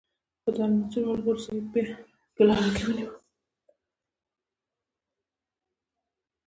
خو 0.41 0.49
د 0.55 0.57
المنصور 0.65 1.03
ملګرو 1.25 1.43
سید 1.45 1.65
بیا 1.73 1.87
په 2.35 2.41
لاره 2.47 2.69
کې 2.75 2.83
ونیو. 2.87 3.11